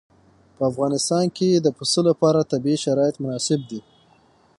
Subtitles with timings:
[0.55, 3.81] په افغانستان کې د پسه لپاره طبیعي شرایط مناسب دي.